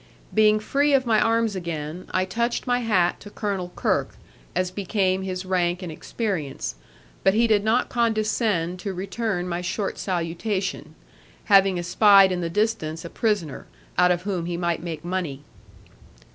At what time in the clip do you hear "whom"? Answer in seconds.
14.23-14.47